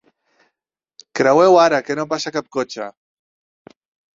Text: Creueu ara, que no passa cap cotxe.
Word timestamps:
Creueu 1.19 1.59
ara, 1.65 1.81
que 1.91 1.99
no 2.01 2.07
passa 2.15 2.33
cap 2.39 2.51
cotxe. 2.59 2.89